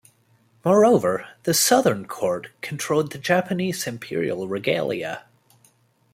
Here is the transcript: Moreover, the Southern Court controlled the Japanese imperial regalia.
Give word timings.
Moreover, 0.65 1.27
the 1.43 1.53
Southern 1.53 2.07
Court 2.07 2.47
controlled 2.61 3.11
the 3.11 3.19
Japanese 3.19 3.85
imperial 3.85 4.47
regalia. 4.47 5.25